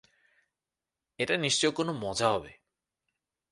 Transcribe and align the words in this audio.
এটা 1.19 1.35
নিশ্চয়ই 1.37 1.73
কোনো 1.73 1.91
মজা 2.03 2.27
হবে! 2.29 2.51